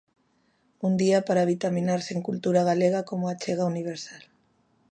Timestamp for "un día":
0.87-1.25